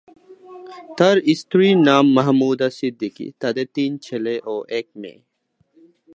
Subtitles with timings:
[0.97, 5.19] তার স্ত্রীর নাম মাহমুদা সিদ্দিকী; তাদের তিন ছেলে ও এক মেয়ে।